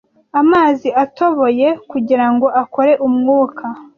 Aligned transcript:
amazi 0.41 0.87
atoboye 1.03 1.67
kugira 1.91 2.25
ngo 2.33 2.47
akore 2.61 2.93
umwuka. 3.07 3.65